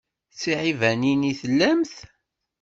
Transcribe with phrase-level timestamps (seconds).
[0.31, 1.93] D tiɛibanin i tellamt?